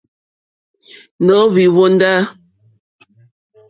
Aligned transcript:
Nǒhwì 1.25 1.63
hwóndá. 1.73 2.13